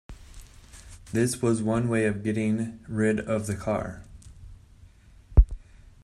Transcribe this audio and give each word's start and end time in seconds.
This 1.11 1.43
was 1.43 1.61
one 1.61 1.87
way 1.87 2.05
of 2.07 2.23
getting 2.23 2.83
rid 2.87 3.19
of 3.19 3.45
the 3.45 3.55
car. 3.55 4.01